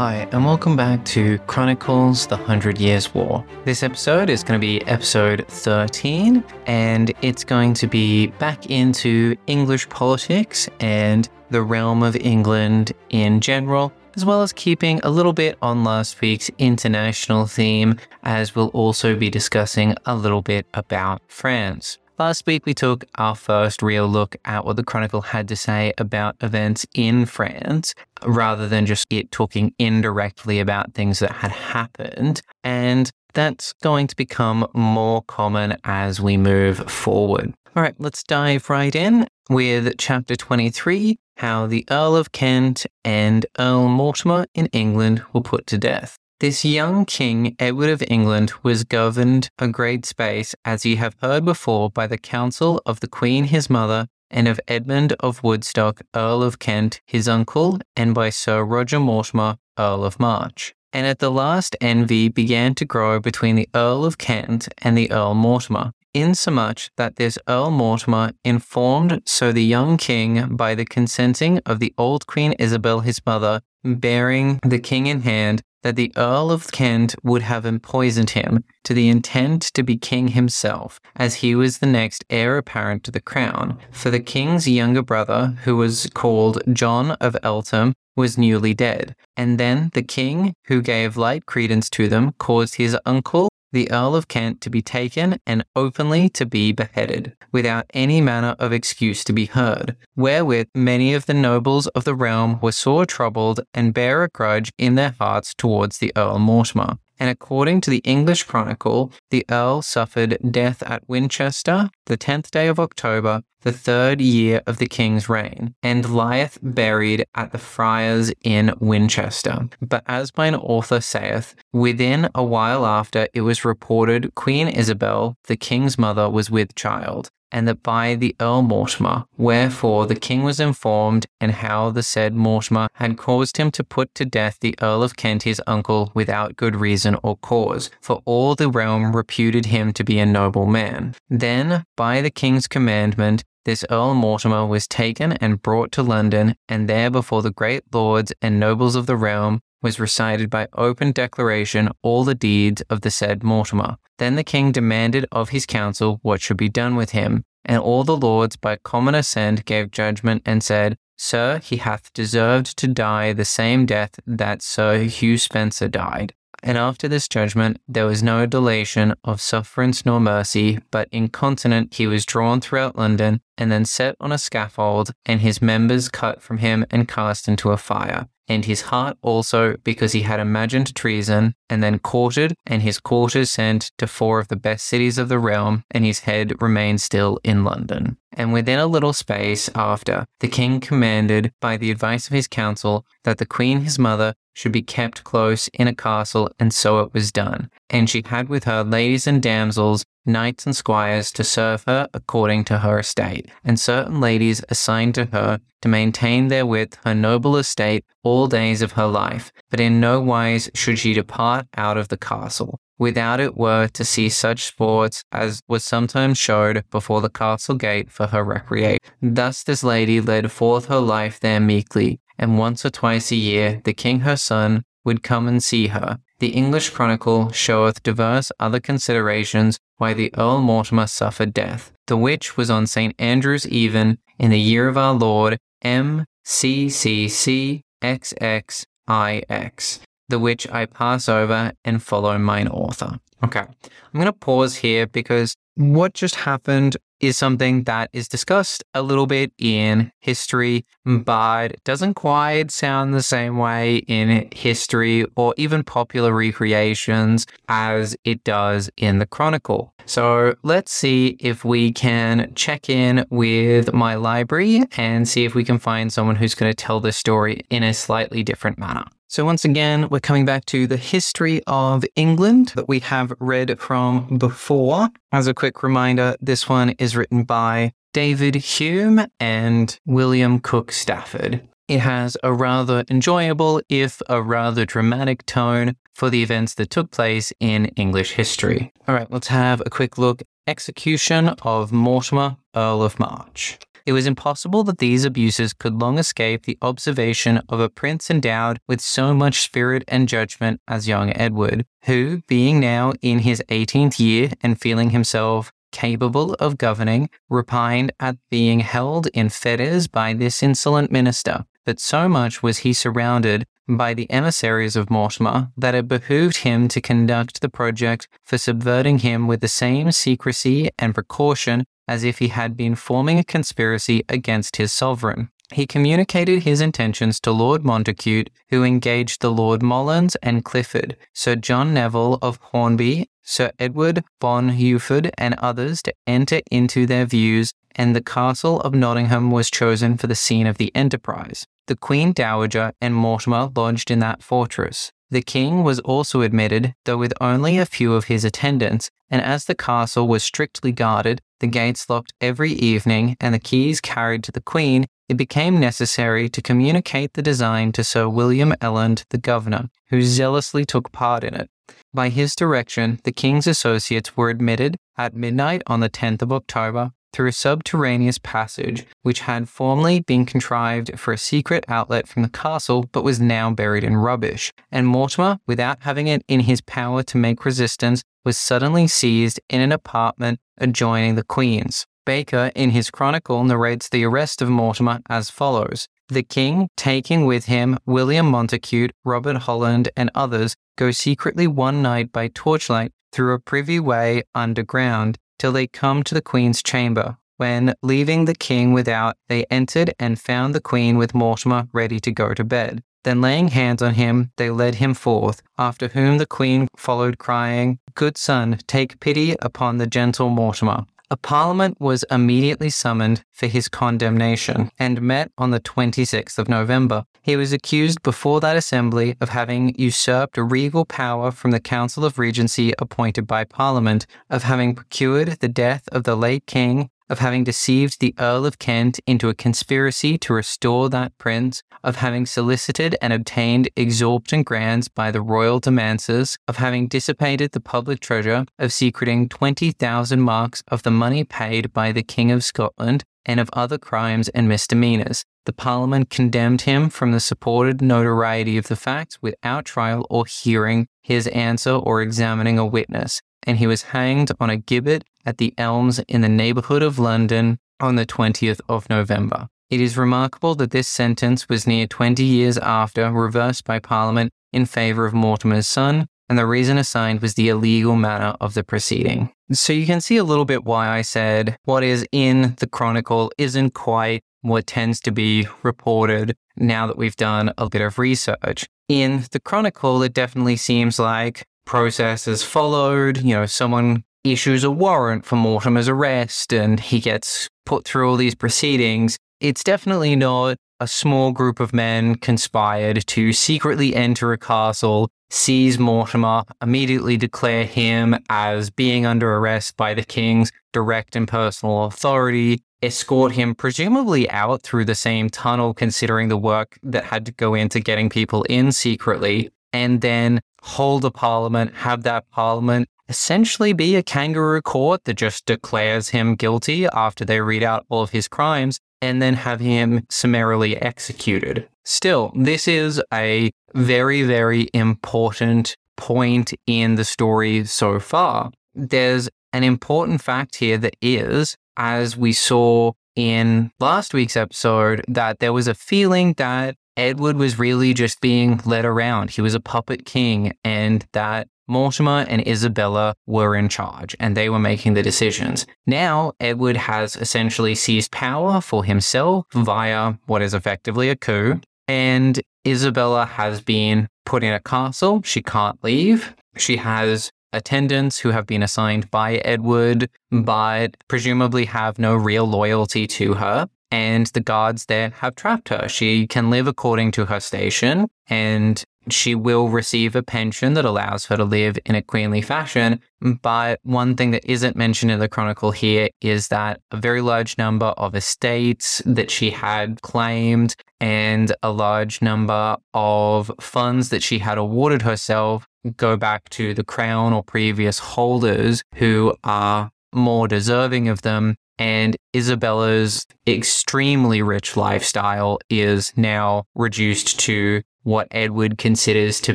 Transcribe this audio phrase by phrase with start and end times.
[0.00, 3.44] Hi, and welcome back to Chronicles The Hundred Years' War.
[3.66, 9.36] This episode is going to be episode 13, and it's going to be back into
[9.46, 15.34] English politics and the realm of England in general, as well as keeping a little
[15.34, 21.20] bit on last week's international theme, as we'll also be discussing a little bit about
[21.28, 21.98] France.
[22.20, 25.94] Last week, we took our first real look at what the Chronicle had to say
[25.96, 27.94] about events in France,
[28.26, 32.42] rather than just it talking indirectly about things that had happened.
[32.62, 37.54] And that's going to become more common as we move forward.
[37.74, 43.46] All right, let's dive right in with chapter 23 how the Earl of Kent and
[43.58, 46.18] Earl Mortimer in England were put to death.
[46.40, 51.44] This young King Edward of England was governed a great space, as ye have heard
[51.44, 56.42] before, by the counsel of the Queen his mother, and of Edmund of Woodstock, Earl
[56.42, 60.74] of Kent, his uncle, and by Sir Roger Mortimer, Earl of March.
[60.94, 65.10] And at the last envy began to grow between the Earl of Kent and the
[65.12, 71.58] Earl Mortimer, insomuch that this Earl Mortimer informed so the young king by the consenting
[71.66, 76.50] of the old Queen Isabel his mother, bearing the king in hand, that the Earl
[76.50, 81.54] of Kent would have empoisoned him to the intent to be king himself, as he
[81.54, 83.78] was the next heir apparent to the crown.
[83.90, 89.14] For the king's younger brother, who was called John of Eltham, was newly dead.
[89.36, 94.14] And then the king, who gave light credence to them, caused his uncle the Earl
[94.14, 99.22] of Kent to be taken and openly to be beheaded, without any manner of excuse
[99.24, 103.94] to be heard, wherewith many of the nobles of the realm were sore troubled and
[103.94, 106.98] bare a grudge in their hearts towards the Earl Mortimer.
[107.20, 112.66] And according to the English Chronicle, the Earl suffered death at Winchester the tenth day
[112.66, 118.32] of October, the third year of the king's reign, and lieth buried at the friars
[118.42, 119.68] in Winchester.
[119.82, 125.58] But as mine author saith, within a while after it was reported Queen Isabel, the
[125.58, 129.24] king's mother, was with child, and that by the Earl Mortimer.
[129.36, 134.14] Wherefore the king was informed, and how the said Mortimer had caused him to put
[134.14, 138.54] to death the Earl of Kent his uncle without good reason or cause, for all
[138.54, 141.14] the realm reputed him to be a noble man.
[141.28, 146.88] Then, by the king's commandment, this Earl Mortimer was taken and brought to London, and
[146.88, 151.88] there before the great lords and nobles of the realm was recited by open declaration
[152.02, 153.96] all the deeds of the said Mortimer.
[154.18, 158.04] Then the king demanded of his council what should be done with him, and all
[158.04, 163.32] the lords by common assent gave judgment and said, Sir, he hath deserved to die
[163.32, 166.32] the same death that Sir Hugh Spencer died.
[166.62, 172.06] And after this judgment, there was no dilation of sufferance nor mercy, but incontinent he
[172.06, 176.58] was drawn throughout London, and then set on a scaffold, and his members cut from
[176.58, 178.28] him and cast into a fire.
[178.50, 183.48] And his heart also, because he had imagined treason, and then courted, and his quarters
[183.48, 187.38] sent to four of the best cities of the realm, and his head remained still
[187.44, 188.16] in London.
[188.32, 193.06] And within a little space after, the king commanded, by the advice of his council,
[193.22, 197.14] that the queen his mother should be kept close in a castle, and so it
[197.14, 197.70] was done.
[197.88, 202.64] And she had with her ladies and damsels, knights and squires to serve her according
[202.64, 208.04] to her estate, and certain ladies assigned to her to maintain therewith her noble estate
[208.22, 212.18] all days of her life, but in no wise should she depart out of the
[212.18, 212.78] castle.
[212.98, 218.10] Without it were to see such sports as was sometimes showed before the castle gate
[218.10, 218.98] for her recreation.
[219.22, 223.80] Thus this lady led forth her life there meekly, and once or twice a year
[223.84, 226.18] the king her son would come and see her.
[226.40, 232.56] The English Chronicle showeth divers other considerations why the Earl Mortimer suffered death, the which
[232.56, 233.14] was on St.
[233.18, 239.42] Andrew's even in the year of our Lord M C C C X X I
[239.48, 243.18] X, the which I pass over and follow mine author.
[243.44, 248.82] Okay, I'm going to pause here because what just happened is something that is discussed
[248.94, 255.54] a little bit in history, but doesn't quite sound the same way in history or
[255.56, 259.94] even popular recreations as it does in the Chronicle.
[260.06, 265.62] So let's see if we can check in with my library and see if we
[265.62, 269.04] can find someone who's going to tell this story in a slightly different manner.
[269.30, 273.78] So, once again, we're coming back to the history of England that we have read
[273.78, 275.08] from before.
[275.30, 281.62] As a quick reminder, this one is written by David Hume and William Cook Stafford.
[281.86, 287.12] It has a rather enjoyable, if a rather dramatic tone for the events that took
[287.12, 288.92] place in English history.
[289.06, 290.42] All right, let's have a quick look.
[290.66, 293.78] Execution of Mortimer, Earl of March.
[294.06, 298.80] It was impossible that these abuses could long escape the observation of a prince endowed
[298.88, 304.18] with so much spirit and judgment as young Edward, who, being now in his 18th
[304.18, 310.62] year and feeling himself capable of governing, repined at being held in fetters by this
[310.62, 311.64] insolent minister.
[311.84, 313.66] But so much was he surrounded
[313.96, 319.18] by the emissaries of Mortimer that it behooved him to conduct the project for subverting
[319.18, 324.24] him with the same secrecy and precaution as if he had been forming a conspiracy
[324.28, 325.50] against his sovereign.
[325.72, 331.54] He communicated his intentions to Lord Montacute, who engaged the Lord Molins and Clifford, Sir
[331.54, 338.16] John Neville of Hornby, Sir Edward Bohunford, and others to enter into their views, and
[338.16, 341.66] the castle of Nottingham was chosen for the scene of the enterprise.
[341.90, 345.10] The Queen Dowager and Mortimer lodged in that fortress.
[345.28, 349.64] The king was also admitted, though with only a few of his attendants, and as
[349.64, 354.52] the castle was strictly guarded, the gates locked every evening, and the keys carried to
[354.52, 359.88] the queen, it became necessary to communicate the design to Sir William Eland, the governor,
[360.10, 361.68] who zealously took part in it.
[362.14, 367.10] By his direction, the king's associates were admitted at midnight on the 10th of October
[367.32, 372.48] through a subterraneous passage which had formerly been contrived for a secret outlet from the
[372.48, 377.22] castle but was now buried in rubbish, and Mortimer, without having it in his power
[377.22, 382.06] to make resistance, was suddenly seized in an apartment adjoining the Queen's.
[382.26, 386.06] Baker, in his chronicle, narrates the arrest of Mortimer as follows.
[386.28, 392.30] The king, taking with him William Montacute, Robert Holland, and others, go secretly one night
[392.30, 397.94] by torchlight through a privy way underground till they come to the queen's chamber, when,
[398.02, 402.54] leaving the king without, they entered and found the queen with Mortimer ready to go
[402.54, 403.02] to bed.
[403.24, 407.98] Then laying hands on him, they led him forth, after whom the queen followed, crying,
[408.14, 411.04] Good son, take pity upon the gentle Mortimer.
[411.32, 417.22] A parliament was immediately summoned for his condemnation and met on the 26th of November.
[417.40, 422.36] He was accused before that assembly of having usurped regal power from the Council of
[422.36, 427.64] Regency appointed by Parliament, of having procured the death of the late king, of having
[427.64, 433.16] deceived the Earl of Kent into a conspiracy to restore that prince, of having solicited
[433.22, 438.92] and obtained exorbitant grants by the royal demesnes, of having dissipated the public treasure, of
[438.92, 443.96] secreting 20,000 marks of the money paid by the King of Scotland, and of other
[443.96, 445.44] crimes and misdemeanors.
[445.66, 451.06] The Parliament condemned him from the supported notoriety of the facts without trial or hearing
[451.22, 455.74] his answer or examining a witness, and he was hanged on a gibbet at the
[455.78, 459.68] Elms in the neighbourhood of London on the 20th of November.
[459.90, 464.86] It is remarkable that this sentence was near 20 years after reversed by Parliament in
[464.86, 469.52] favour of Mortimer's son, and the reason assigned was the illegal manner of the proceeding.
[469.72, 473.52] So you can see a little bit why I said what is in the Chronicle
[473.58, 478.86] isn't quite what tends to be reported now that we've done a bit of research.
[479.08, 483.38] In the Chronicle, it definitely seems like process is followed.
[483.38, 488.36] You know, someone issues a warrant for Mortimer's arrest and he gets put through all
[488.36, 489.36] these proceedings.
[489.58, 495.98] It's definitely not a small group of men conspired to secretly enter a castle, seize
[495.98, 502.84] Mortimer, immediately declare him as being under arrest by the king's direct and personal authority,
[503.02, 507.74] escort him presumably out through the same tunnel, considering the work that had to go
[507.74, 514.16] into getting people in secretly, and then hold a parliament, have that parliament essentially be
[514.16, 518.48] a kangaroo court that just declares him guilty after they read out all of his
[518.48, 521.88] crimes and then have him summarily executed.
[522.04, 528.72] Still, this is a very, very important point in the story so far.
[528.94, 535.60] There's an important fact here that is, as we saw in last week's episode, that
[535.60, 539.50] there was a feeling that Edward was really just being led around.
[539.50, 544.70] He was a puppet king, and that Mortimer and Isabella were in charge and they
[544.70, 545.86] were making the decisions.
[546.06, 552.58] Now, Edward has essentially seized power for himself via what is effectively a coup, and
[552.86, 555.42] Isabella has been put in a castle.
[555.44, 556.54] She can't leave.
[556.78, 563.26] She has attendants who have been assigned by Edward, but presumably have no real loyalty
[563.26, 566.08] to her and the guards there have trapped her.
[566.08, 571.46] She can live according to her station, and she will receive a pension that allows
[571.46, 573.20] her to live in a queenly fashion.
[573.40, 577.76] But one thing that isn't mentioned in the chronicle here is that a very large
[577.78, 584.58] number of estates that she had claimed and a large number of funds that she
[584.58, 585.86] had awarded herself
[586.16, 592.34] go back to the crown or previous holders who are more deserving of them and
[592.54, 599.74] Isabella's extremely rich lifestyle is now reduced to what Edward considers to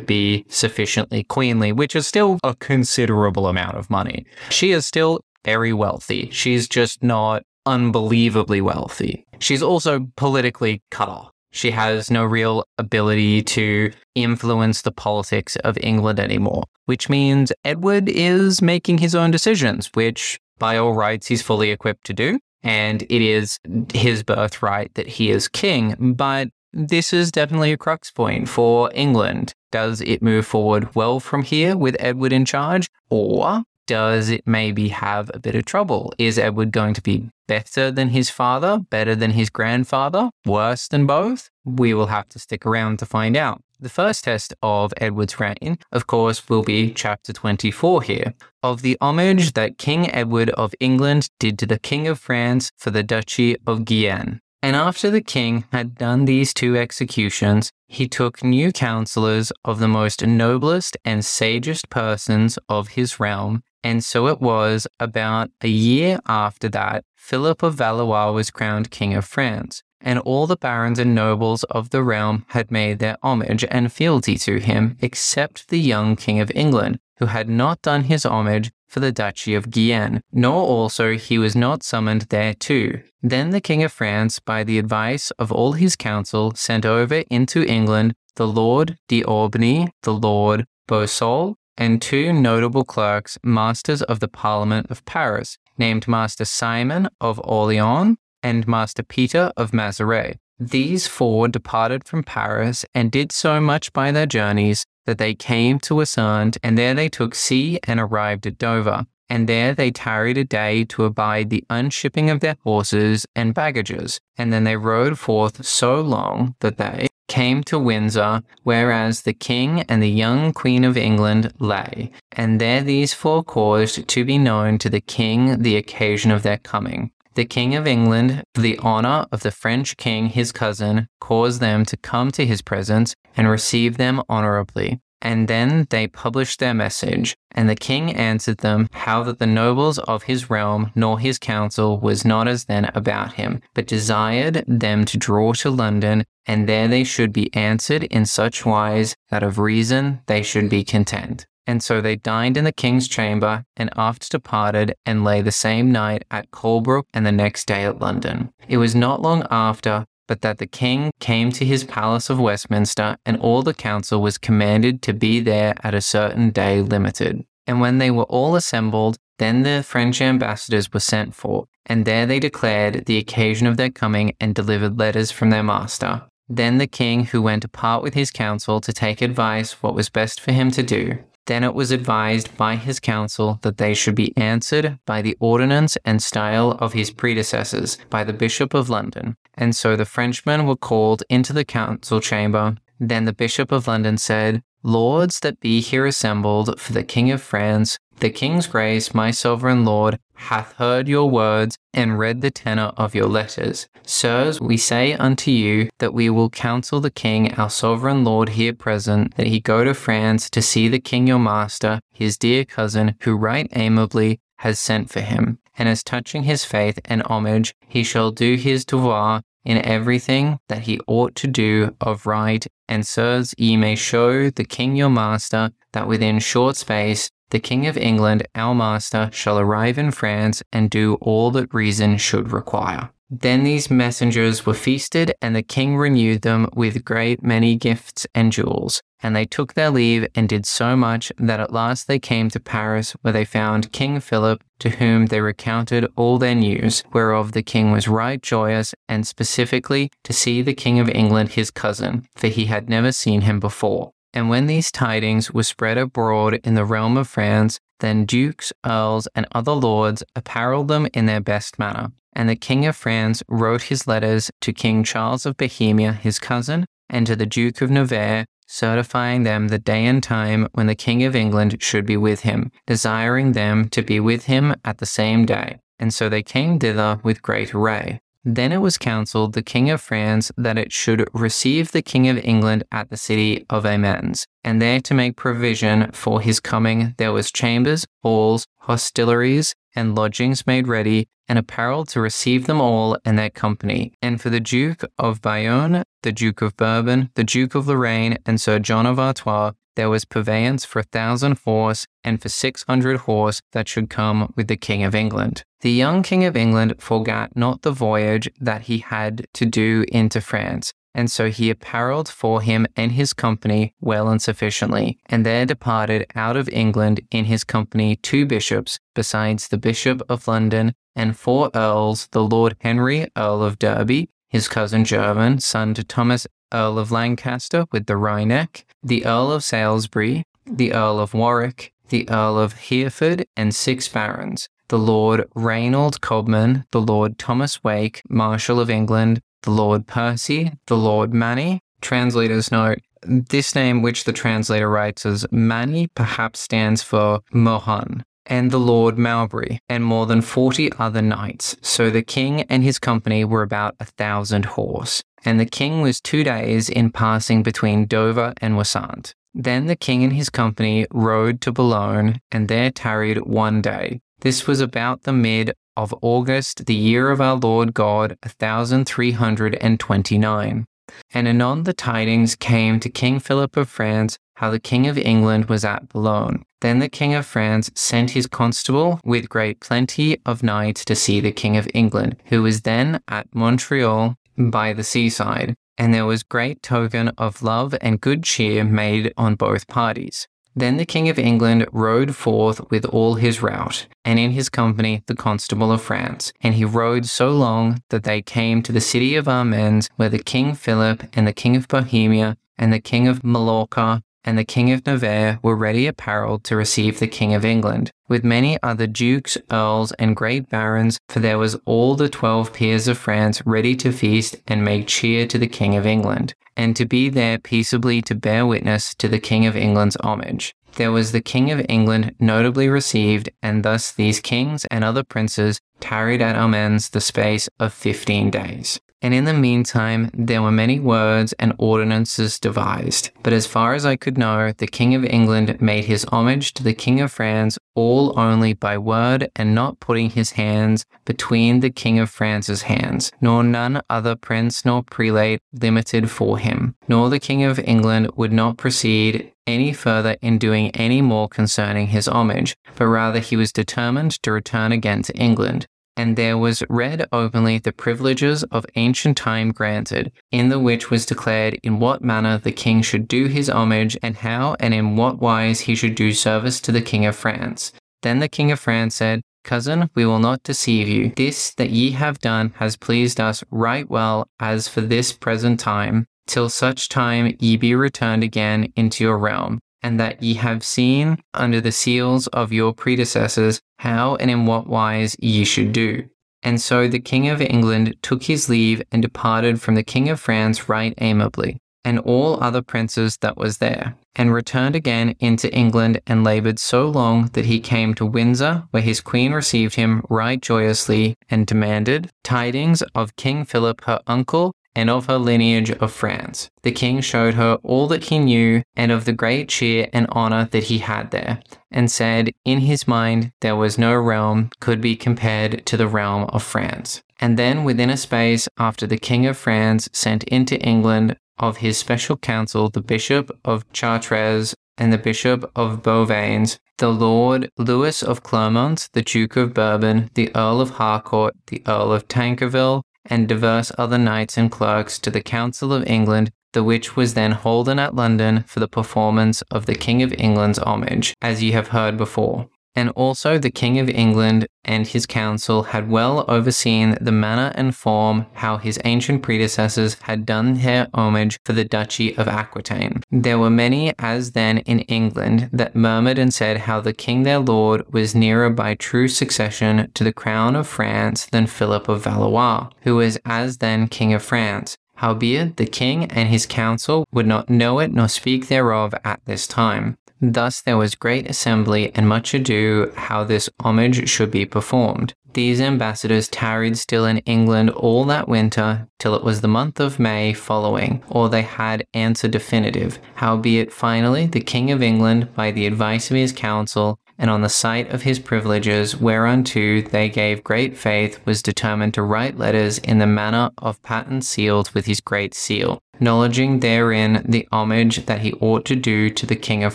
[0.00, 4.26] be sufficiently queenly, which is still a considerable amount of money.
[4.50, 6.28] She is still very wealthy.
[6.32, 9.24] She's just not unbelievably wealthy.
[9.38, 11.30] She's also politically cut off.
[11.52, 18.08] She has no real ability to influence the politics of England anymore, which means Edward
[18.08, 22.38] is making his own decisions, which by all rights he's fully equipped to do.
[22.62, 23.58] And it is
[23.92, 26.14] his birthright that he is king.
[26.16, 29.54] But this is definitely a crux point for England.
[29.70, 32.88] Does it move forward well from here with Edward in charge?
[33.08, 36.12] Or does it maybe have a bit of trouble?
[36.18, 41.06] Is Edward going to be better than his father, better than his grandfather, worse than
[41.06, 41.50] both?
[41.64, 43.62] We will have to stick around to find out.
[43.78, 48.96] The first test of Edward's reign, of course, will be chapter 24 here, of the
[49.02, 53.54] homage that King Edward of England did to the King of France for the Duchy
[53.66, 54.40] of Guienne.
[54.62, 59.88] And after the king had done these two executions, he took new counselors of the
[59.88, 63.62] most noblest and sagest persons of his realm.
[63.84, 69.12] And so it was about a year after that, Philip of Valois was crowned King
[69.14, 73.64] of France and all the barons and nobles of the realm had made their homage
[73.70, 78.24] and fealty to him, except the young King of England, who had not done his
[78.24, 83.00] homage for the Duchy of Guienne, nor also he was not summoned thereto.
[83.22, 87.64] Then the King of France, by the advice of all his council, sent over into
[87.64, 94.86] England the Lord d'Aubigny, the Lord Boussole, and two notable clerks, masters of the Parliament
[94.90, 100.38] of Paris, named Master Simon of Orleans and Master Peter of Mazaret.
[100.58, 105.78] These four departed from Paris and did so much by their journeys that they came
[105.80, 109.06] to Wissant, and there they took sea and arrived at Dover.
[109.28, 114.20] And there they tarried a day to abide the unshipping of their horses and baggages.
[114.38, 119.80] And then they rode forth so long that they came to Windsor, whereas the king
[119.88, 122.12] and the young queen of England lay.
[122.32, 126.58] And there these four caused to be known to the king the occasion of their
[126.58, 127.10] coming.
[127.36, 131.84] The King of England, for the honor of the French king, his cousin, caused them
[131.84, 135.02] to come to his presence and receive them honorably.
[135.20, 137.36] And then they published their message.
[137.52, 142.00] And the king answered them, How that the nobles of his realm nor his council
[142.00, 146.88] was not as then about him, but desired them to draw to London, and there
[146.88, 151.46] they should be answered in such wise that of reason they should be content.
[151.66, 155.90] And so they dined in the king's chamber, and after departed, and lay the same
[155.90, 158.52] night at Colebrook, and the next day at London.
[158.68, 163.16] It was not long after, but that the king came to his palace of Westminster,
[163.24, 167.44] and all the council was commanded to be there at a certain day limited.
[167.66, 172.26] And when they were all assembled, then the French ambassadors were sent for, and there
[172.26, 176.22] they declared the occasion of their coming and delivered letters from their master.
[176.48, 180.40] Then the king, who went apart with his council to take advice what was best
[180.40, 184.36] for him to do, then it was advised by his council that they should be
[184.36, 189.36] answered by the ordinance and style of his predecessors, by the Bishop of London.
[189.54, 192.76] And so the Frenchmen were called into the council chamber.
[193.00, 197.42] Then the Bishop of London said, Lords that be here assembled for the King of
[197.42, 202.92] France, the King's grace, my sovereign lord, hath heard your words and read the tenor
[202.96, 203.88] of your letters.
[204.04, 208.72] Sirs, we say unto you that we will counsel the king, our sovereign lord here
[208.72, 213.16] present, that he go to France to see the king your master, his dear cousin,
[213.20, 215.58] who right amiably has sent for him.
[215.76, 220.82] And as touching his faith and homage, he shall do his devoir in everything that
[220.82, 222.64] he ought to do of right.
[222.88, 227.86] And sirs, ye may show the king your master that within short space the King
[227.86, 233.10] of England, our master, shall arrive in France and do all that reason should require.
[233.28, 238.52] Then these messengers were feasted, and the king renewed them with great many gifts and
[238.52, 239.02] jewels.
[239.20, 242.60] And they took their leave and did so much that at last they came to
[242.60, 247.64] Paris, where they found King Philip, to whom they recounted all their news, whereof the
[247.64, 252.46] king was right joyous, and specifically to see the King of England his cousin, for
[252.46, 254.12] he had never seen him before.
[254.36, 259.26] And when these tidings were spread abroad in the realm of France, then dukes, earls,
[259.34, 262.12] and other lords apparelled them in their best manner.
[262.34, 266.84] And the King of France wrote his letters to King Charles of Bohemia, his cousin,
[267.08, 271.24] and to the Duke of Nevers, certifying them the day and time when the King
[271.24, 275.46] of England should be with him, desiring them to be with him at the same
[275.46, 275.78] day.
[275.98, 278.20] And so they came thither with great array.
[278.48, 282.38] Then it was counselled the king of France that it should receive the king of
[282.38, 287.32] England at the city of Amiens, and there to make provision for his coming there
[287.32, 293.36] was chambers, halls, hostelries, and lodgings made ready, and apparel to receive them all and
[293.36, 294.12] their company.
[294.22, 298.60] And for the Duke of Burgoyne, the Duke of Bourbon, the Duke of Lorraine, and
[298.60, 303.18] Sir John of Artois, there was purveyance for a thousand horse and for six hundred
[303.20, 305.64] horse that should come with the King of England.
[305.80, 310.40] The young King of England forgot not the voyage that he had to do into
[310.40, 315.64] France, and so he apparelled for him and his company well and sufficiently, and there
[315.66, 321.38] departed out of England in his company two bishops, besides the Bishop of London, and
[321.38, 326.98] four earls, the Lord Henry, Earl of Derby, his cousin german, son to Thomas Earl
[326.98, 332.58] of Lancaster with the Wryneck, the Earl of Salisbury, the Earl of Warwick, the Earl
[332.58, 338.90] of Hereford, and six barons, the Lord Reynold Cobham, the Lord Thomas Wake, Marshal of
[338.90, 341.80] England, the Lord Percy, the Lord Manny.
[342.00, 348.70] Translator's note this name, which the translator writes as Manny, perhaps stands for Mohun, and
[348.70, 351.76] the Lord Mowbray, and more than forty other knights.
[351.82, 355.22] So the king and his company were about a thousand horse.
[355.44, 359.34] And the king was two days in passing between Dover and Wissant.
[359.54, 364.20] Then the king and his company rode to Boulogne, and there tarried one day.
[364.40, 370.86] This was about the mid of August, the year of our Lord God, a 1329.
[371.32, 375.66] And anon the tidings came to King Philip of France how the King of England
[375.66, 376.64] was at Boulogne.
[376.80, 381.40] Then the King of France sent his constable with great plenty of knights to see
[381.40, 385.76] the King of England, who was then at Montreuil by the seaside.
[385.98, 390.46] And there was great token of love and good cheer made on both parties.
[390.74, 395.22] Then the King of England rode forth with all his rout, and in his company
[395.26, 396.52] the Constable of France.
[396.60, 400.38] And he rode so long that they came to the city of Amiens, where the
[400.38, 404.92] King Philip and the King of Bohemia and the King of Mallorca and the King
[404.92, 409.58] of Navarre were ready apparelled to receive the King of England, with many other dukes,
[409.70, 414.12] earls, and great barons, for there was all the twelve peers of France ready to
[414.12, 418.34] feast and make cheer to the King of England, and to be there peaceably to
[418.34, 420.74] bear witness to the King of England's homage.
[420.94, 425.80] There was the King of England notably received, and thus these kings and other princes
[426.00, 431.00] tarried at Amiens the space of fifteen days and in the meantime there were many
[431.00, 433.30] words and ordinances devised.
[433.42, 436.82] But as far as I could know, the King of England made his homage to
[436.82, 441.90] the King of France all only by word and not putting his hands between the
[441.90, 447.40] King of France's hands, nor none other prince nor prelate limited for him, nor the
[447.40, 452.76] King of England would not proceed any further in doing any more concerning his homage,
[452.94, 457.78] but rather he was determined to return again to England, and there was read openly
[457.78, 462.72] the privileges of ancient time granted, in the which was declared in what manner the
[462.72, 466.80] king should do his homage, and how and in what wise he should do service
[466.80, 467.92] to the king of France.
[468.22, 471.32] Then the king of France said, Cousin, we will not deceive you.
[471.36, 476.26] This that ye have done has pleased us right well as for this present time,
[476.46, 481.38] till such time ye be returned again into your realm and that ye have seen
[481.54, 486.28] under the seals of your predecessors how and in what wise ye should do.
[486.62, 490.40] And so the King of England took his leave and departed from the King of
[490.40, 496.20] France right amiably, and all other princes that was there, and returned again into England
[496.26, 500.60] and laboured so long that he came to Windsor, where his queen received him right
[500.60, 506.70] joyously and demanded tidings of King Philip her uncle and of her lineage of France.
[506.82, 510.68] The king showed her all that he knew and of the great cheer and honour
[510.72, 515.14] that he had there, and said in his mind there was no realm could be
[515.14, 517.22] compared to the realm of France.
[517.38, 521.98] And then within a space after the king of France sent into England of his
[521.98, 528.42] special council the bishop of Chartres and the bishop of Beauvais, the lord Louis of
[528.42, 533.92] Clermont, the duke of Bourbon, the earl of Harcourt, the earl of Tankerville, and divers
[533.98, 538.14] other knights and clerks to the Council of England, the which was then holden at
[538.14, 542.68] London for the performance of the King of England's homage, as ye have heard before.
[542.96, 547.94] And also the King of England and his council had well overseen the manner and
[547.94, 553.22] form how his ancient predecessors had done their homage for the Duchy of Aquitaine.
[553.30, 557.58] There were many as then in England that murmured and said how the king their
[557.58, 562.88] lord was nearer by true succession to the crown of France than Philip of Valois,
[563.02, 564.96] who was as then king of France.
[565.16, 569.66] Howbeit the king and his council would not know it nor speak thereof at this
[569.66, 570.18] time.
[570.40, 575.34] Thus there was great assembly and much ado how this homage should be performed.
[575.56, 580.18] these ambassadors tarried still in England all that winter till it was the month of
[580.18, 583.18] May following, or they had answer definitive.
[583.36, 587.68] Howbeit finally the King of England, by the advice of his council, and on the
[587.68, 593.18] sight of his privileges, whereunto they gave great faith, was determined to write letters in
[593.18, 598.52] the manner of patent sealed with his great seal, acknowledging therein the homage that he
[598.54, 599.94] ought to do to the King of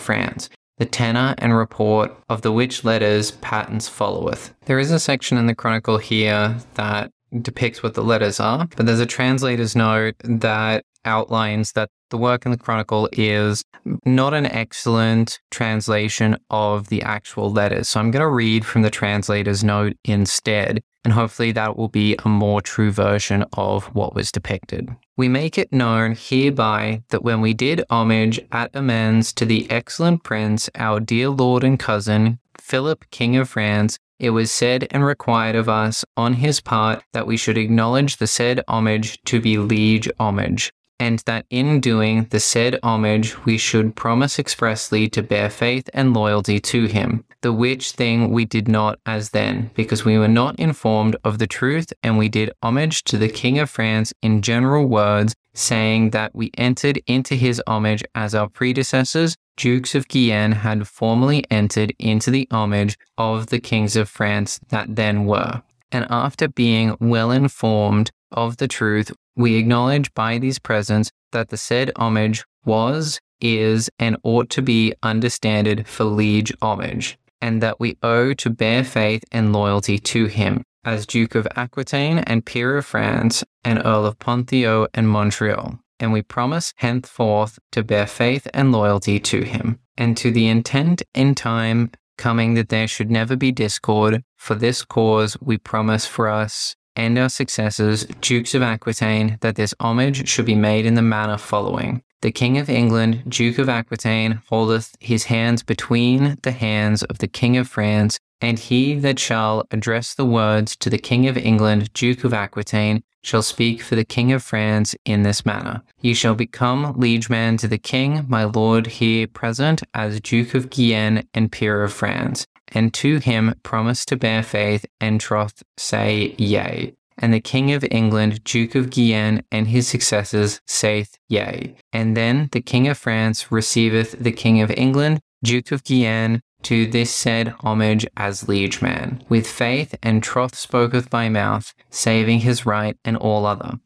[0.00, 0.48] France.
[0.78, 4.54] The tenor and report of the which letters patents followeth.
[4.64, 8.86] There is a section in the Chronicle here that depicts what the letters are, but
[8.86, 13.64] there's a translator's note that outlines that the work in the Chronicle is
[14.04, 17.88] not an excellent translation of the actual letters.
[17.88, 22.14] So I'm going to read from the translator's note instead, and hopefully that will be
[22.24, 24.94] a more true version of what was depicted.
[25.16, 30.22] We make it known hereby that when we did homage at Amiens to the excellent
[30.22, 35.56] prince, our dear lord and cousin, Philip, King of France, it was said and required
[35.56, 40.08] of us on his part that we should acknowledge the said homage to be liege
[40.20, 45.90] homage and that in doing the said homage we should promise expressly to bear faith
[45.92, 50.28] and loyalty to him, the which thing we did not as then, because we were
[50.28, 54.42] not informed of the truth, and we did homage to the King of France in
[54.42, 60.52] general words, saying that we entered into his homage as our predecessors, Dukes of Guienne,
[60.52, 65.62] had formerly entered into the homage of the kings of France that then were.
[65.90, 71.56] And after being well informed of the truth, we acknowledge by these presents that the
[71.56, 77.96] said homage was, is, and ought to be understanded for liege homage, and that we
[78.02, 82.86] owe to bear faith and loyalty to him, as Duke of Aquitaine and Peer of
[82.86, 85.78] France, and Earl of Ponthieu and Montreuil.
[85.98, 91.02] And we promise henceforth to bear faith and loyalty to him, and to the intent
[91.14, 94.22] in time coming that there should never be discord.
[94.36, 99.74] For this cause we promise for us and our successors, Dukes of Aquitaine, that this
[99.80, 102.02] homage should be made in the manner following.
[102.20, 107.26] The King of England, Duke of Aquitaine, holdeth his hands between the hands of the
[107.26, 111.92] King of France, and he that shall address the words to the King of England,
[111.94, 115.82] Duke of Aquitaine, shall speak for the King of France in this manner.
[116.00, 121.26] Ye shall become liegeman to the King, my lord here present, as Duke of Guienne
[121.34, 126.94] and Peer of France and to him promise to bear faith and troth say yea.
[127.18, 131.76] And the King of England, Duke of Guienne, and his successors saith yea.
[131.92, 136.86] And then the King of France receiveth the King of England, Duke of Guienne, to
[136.86, 142.96] this said homage as liegeman, with faith and troth spoketh by mouth, saving his right
[143.04, 143.78] and all other.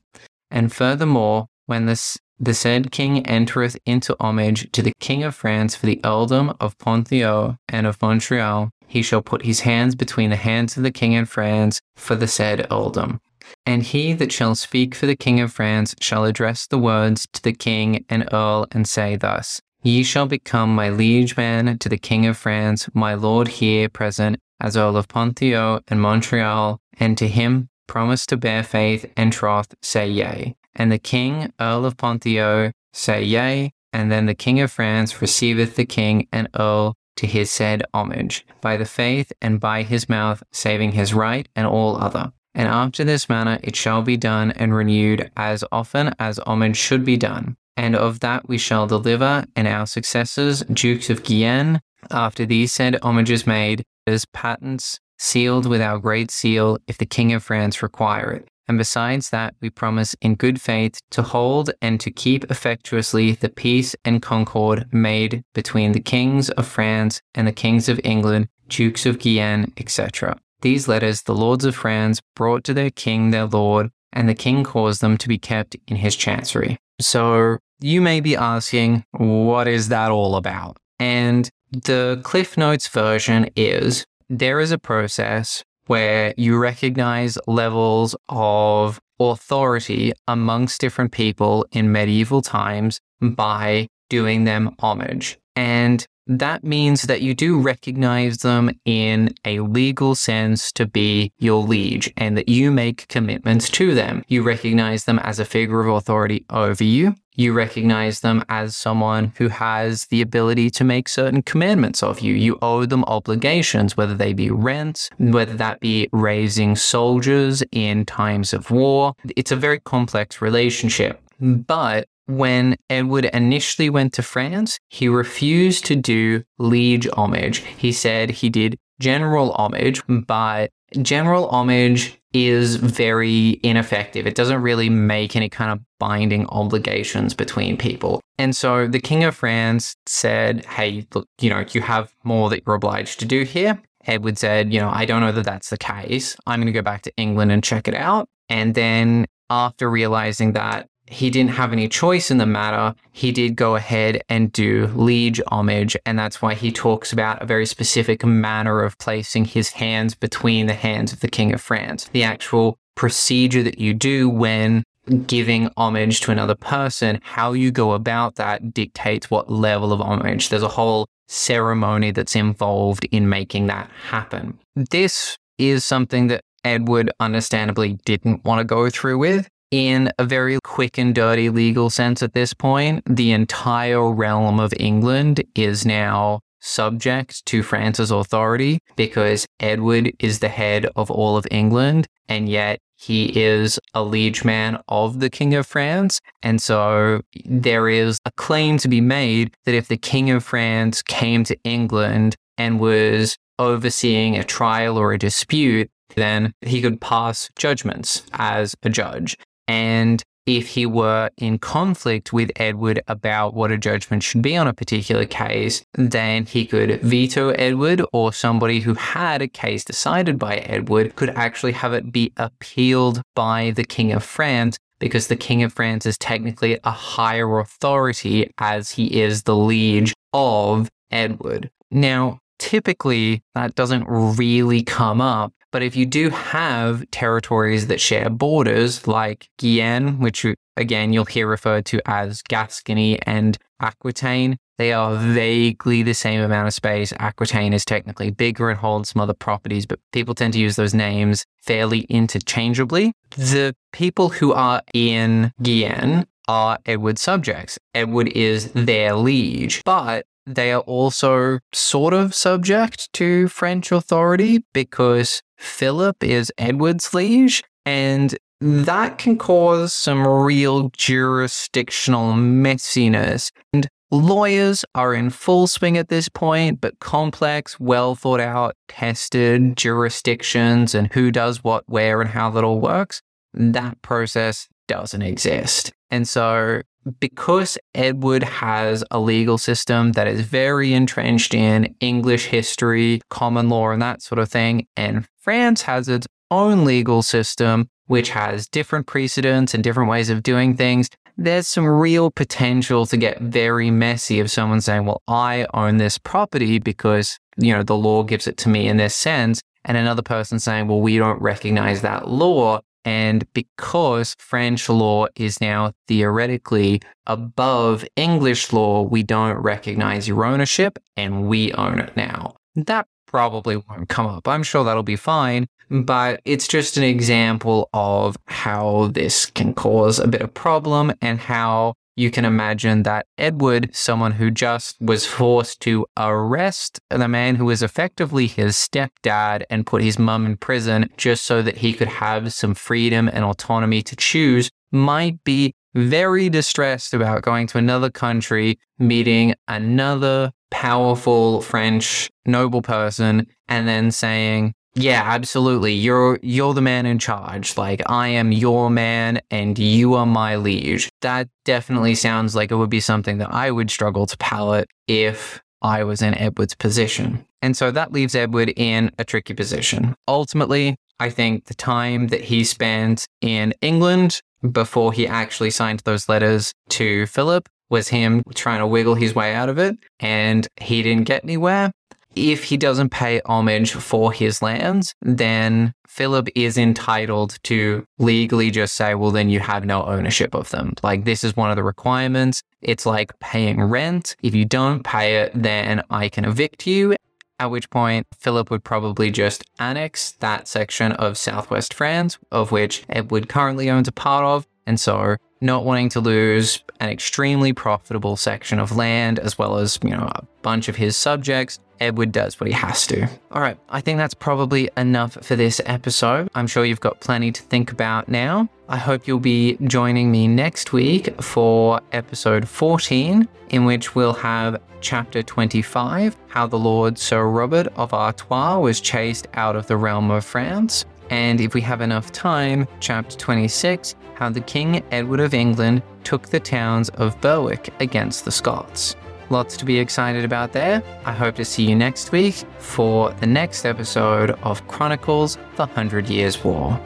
[0.51, 5.75] And furthermore, when this the said king entereth into homage to the king of France
[5.75, 10.37] for the earldom of Ponthieu and of Montreuil, he shall put his hands between the
[10.37, 13.20] hands of the king of France for the said earldom.
[13.64, 17.42] And he that shall speak for the king of France shall address the words to
[17.42, 22.27] the king and earl and say thus Ye shall become my liegeman to the king
[22.27, 27.68] of France, my lord here present, as Earl of Ponthieu and Montreuil, and to him
[27.87, 30.57] promise to bear faith and troth, say yea.
[30.75, 35.77] And the king, Earl of Ponthieu, say yea, and then the king of France receiveth
[35.77, 40.42] the king and earl to his said homage, by the faith and by his mouth,
[40.52, 42.33] saving his right and all other.
[42.55, 47.05] And after this manner it shall be done and renewed as often as homage should
[47.05, 47.57] be done.
[47.76, 52.98] And of that we shall deliver, and our successors, Dukes of Guienne, after these said
[53.02, 58.31] homages made, as patents sealed with our great seal, if the King of France require
[58.33, 58.48] it.
[58.68, 63.48] And besides that, we promise in good faith to hold and to keep effectuously the
[63.48, 69.07] peace and concord made between the kings of France and the kings of England, dukes
[69.07, 70.38] of Guienne, etc.
[70.62, 74.64] These letters the lords of France brought to their king, their lord, and the king
[74.64, 76.79] caused them to be kept in his chancery.
[77.00, 80.79] So you may be asking, what is that all about?
[80.98, 89.01] And the Cliff Notes version is there is a process where you recognize levels of
[89.18, 95.38] authority amongst different people in medieval times by doing them homage.
[95.55, 101.62] And that means that you do recognize them in a legal sense to be your
[101.62, 104.25] liege and that you make commitments to them.
[104.29, 107.15] You recognize them as a figure of authority over you.
[107.39, 112.33] You recognize them as someone who has the ability to make certain commandments of you.
[112.33, 118.55] You owe them obligations, whether they be rents, whether that be raising soldiers in times
[118.55, 119.15] of war.
[119.37, 121.21] It's a very complex relationship.
[121.39, 127.59] But when Edward initially went to France, he refused to do liege homage.
[127.59, 130.71] He said he did general homage, but
[131.03, 134.27] general homage is very ineffective.
[134.27, 138.21] It doesn't really make any kind of binding obligations between people.
[138.39, 142.62] And so the King of France said, Hey, look, you know, you have more that
[142.67, 143.81] you're obliged to do here.
[144.07, 146.37] Edward said, You know, I don't know that that's the case.
[146.47, 148.29] I'm going to go back to England and check it out.
[148.49, 153.57] And then after realizing that he didn't have any choice in the matter, he did
[153.57, 155.97] go ahead and do liege homage.
[156.05, 160.66] And that's why he talks about a very specific manner of placing his hands between
[160.66, 162.09] the hands of the King of France.
[162.12, 164.83] The actual procedure that you do when
[165.27, 170.49] giving homage to another person, how you go about that dictates what level of homage.
[170.49, 174.59] There's a whole ceremony that's involved in making that happen.
[174.75, 180.59] This is something that Edward understandably didn't want to go through with in a very
[180.62, 186.40] quick and dirty legal sense at this point, the entire realm of England is now
[186.61, 192.79] subject to France's authority because Edward is the head of all of England, and yet
[192.96, 196.20] he is a liege man of the King of France.
[196.42, 201.02] And so there is a claim to be made that if the King of France
[201.02, 207.50] came to England and was overseeing a trial or a dispute, then he could pass
[207.57, 209.37] judgments as a judge.
[209.68, 214.68] And if he were in conflict with Edward about what a judgment should be on
[214.68, 220.38] a particular case, then he could veto Edward, or somebody who had a case decided
[220.38, 225.37] by Edward could actually have it be appealed by the King of France, because the
[225.37, 231.70] King of France is technically a higher authority as he is the liege of Edward.
[231.90, 238.31] Now, typically that doesn't really come up but if you do have territories that share
[238.31, 245.15] borders, like Guyenne, which again you'll hear referred to as Gascony and Aquitaine, they are
[245.17, 247.12] vaguely the same amount of space.
[247.19, 250.95] Aquitaine is technically bigger and holds some other properties, but people tend to use those
[250.95, 253.12] names fairly interchangeably.
[253.37, 257.79] The people who are in Guyenne are Edward's subjects.
[257.95, 265.43] Edward is their liege, but they are also sort of subject to French authority because
[265.59, 273.51] Philip is Edward's liege, and that can cause some real jurisdictional messiness.
[273.73, 279.77] And lawyers are in full swing at this point, but complex, well thought out, tested
[279.77, 283.21] jurisdictions and who does what, where, and how that all works,
[283.53, 285.92] that process doesn't exist.
[286.11, 286.83] And so
[287.20, 293.90] because Edward has a legal system that is very entrenched in English history, common law,
[293.90, 299.07] and that sort of thing, and France has its own legal system, which has different
[299.07, 304.40] precedents and different ways of doing things, there's some real potential to get very messy
[304.40, 308.57] if someone's saying, well, I own this property because, you know, the law gives it
[308.59, 309.61] to me in this sense.
[309.85, 312.81] And another person saying, well, we don't recognize that law.
[313.07, 320.99] And because French law is now theoretically above English law, we don't recognize your ownership
[321.16, 322.57] and we own it now.
[322.75, 324.49] That probably won't come up.
[324.49, 330.19] I'm sure that'll be fine, but it's just an example of how this can cause
[330.19, 335.26] a bit of problem and how you can imagine that Edward, someone who just was
[335.26, 340.57] forced to arrest the man who was effectively his stepdad and put his mum in
[340.57, 345.74] prison just so that he could have some freedom and autonomy to choose, might be
[345.94, 354.11] very distressed about going to another country, meeting another powerful French noble person, and then
[354.11, 355.93] saying, yeah, absolutely.
[355.93, 357.77] You're you're the man in charge.
[357.77, 361.11] Like I am your man and you are my liege.
[361.21, 365.61] That definitely sounds like it would be something that I would struggle to palate if
[365.83, 367.45] I was in Edward's position.
[367.61, 370.15] And so that leaves Edward in a tricky position.
[370.27, 374.41] Ultimately, I think the time that he spent in England
[374.73, 379.55] before he actually signed those letters to Philip was him trying to wiggle his way
[379.55, 381.93] out of it and he didn't get anywhere
[382.37, 388.94] if he doesn't pay homage for his lands, then Philip is entitled to legally just
[388.94, 390.94] say, well, then you have no ownership of them.
[391.03, 392.62] Like, this is one of the requirements.
[392.83, 394.37] It's like paying rent.
[394.42, 397.16] If you don't pay it, then I can evict you.
[397.59, 403.05] At which point, Philip would probably just annex that section of southwest France, of which
[403.09, 408.37] Edward currently owns a part of, And so, not wanting to lose an extremely profitable
[408.37, 412.61] section of land as well as, you know, a bunch of his subjects, Edward does
[412.61, 413.29] what he has to.
[413.51, 416.49] All right, I think that's probably enough for this episode.
[416.55, 418.68] I'm sure you've got plenty to think about now.
[418.88, 424.81] I hope you'll be joining me next week for episode 14, in which we'll have
[425.01, 430.31] chapter 25 How the Lord Sir Robert of Artois was chased out of the realm
[430.31, 431.05] of France.
[431.31, 436.49] And if we have enough time, chapter 26 How the King Edward of England took
[436.49, 439.17] the towns of Berwick against the Scots.
[439.49, 441.03] Lots to be excited about there.
[441.25, 446.29] I hope to see you next week for the next episode of Chronicles The Hundred
[446.29, 447.01] Years' War.